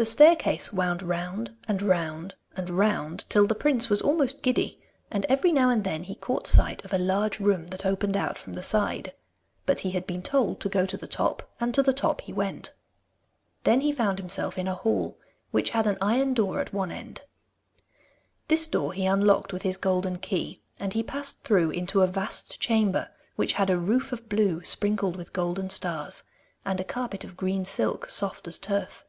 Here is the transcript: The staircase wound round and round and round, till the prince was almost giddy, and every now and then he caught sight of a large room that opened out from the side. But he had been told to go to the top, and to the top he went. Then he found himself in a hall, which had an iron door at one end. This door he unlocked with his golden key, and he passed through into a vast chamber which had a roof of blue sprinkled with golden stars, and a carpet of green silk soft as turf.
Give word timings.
The 0.00 0.06
staircase 0.06 0.72
wound 0.72 1.02
round 1.02 1.56
and 1.66 1.82
round 1.82 2.36
and 2.56 2.70
round, 2.70 3.28
till 3.28 3.48
the 3.48 3.54
prince 3.56 3.90
was 3.90 4.00
almost 4.00 4.42
giddy, 4.42 4.80
and 5.10 5.26
every 5.28 5.50
now 5.50 5.70
and 5.70 5.82
then 5.82 6.04
he 6.04 6.14
caught 6.14 6.46
sight 6.46 6.84
of 6.84 6.92
a 6.92 6.98
large 6.98 7.40
room 7.40 7.66
that 7.74 7.84
opened 7.84 8.16
out 8.16 8.38
from 8.38 8.52
the 8.52 8.62
side. 8.62 9.12
But 9.66 9.80
he 9.80 9.90
had 9.90 10.06
been 10.06 10.22
told 10.22 10.60
to 10.60 10.68
go 10.68 10.86
to 10.86 10.96
the 10.96 11.08
top, 11.08 11.50
and 11.58 11.74
to 11.74 11.82
the 11.82 11.92
top 11.92 12.20
he 12.20 12.32
went. 12.32 12.72
Then 13.64 13.80
he 13.80 13.90
found 13.90 14.20
himself 14.20 14.56
in 14.56 14.68
a 14.68 14.76
hall, 14.76 15.18
which 15.50 15.70
had 15.70 15.88
an 15.88 15.98
iron 16.00 16.32
door 16.32 16.60
at 16.60 16.72
one 16.72 16.92
end. 16.92 17.22
This 18.46 18.68
door 18.68 18.92
he 18.92 19.04
unlocked 19.04 19.52
with 19.52 19.62
his 19.62 19.76
golden 19.76 20.18
key, 20.18 20.62
and 20.78 20.92
he 20.92 21.02
passed 21.02 21.42
through 21.42 21.70
into 21.70 22.02
a 22.02 22.06
vast 22.06 22.60
chamber 22.60 23.08
which 23.34 23.54
had 23.54 23.68
a 23.68 23.76
roof 23.76 24.12
of 24.12 24.28
blue 24.28 24.62
sprinkled 24.62 25.16
with 25.16 25.32
golden 25.32 25.70
stars, 25.70 26.22
and 26.64 26.78
a 26.78 26.84
carpet 26.84 27.24
of 27.24 27.36
green 27.36 27.64
silk 27.64 28.08
soft 28.08 28.46
as 28.46 28.58
turf. 28.60 29.04